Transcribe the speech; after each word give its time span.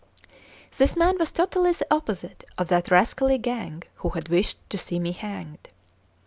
This 0.79 0.95
man 0.97 1.19
was 1.19 1.31
totally 1.31 1.73
the 1.73 1.85
opposite 1.93 2.43
of 2.57 2.69
that 2.69 2.89
rascally 2.89 3.37
gang 3.37 3.83
who 3.97 4.09
had 4.09 4.29
wished 4.29 4.57
to 4.71 4.79
see 4.79 4.97
me 4.97 5.11
hanged. 5.11 5.69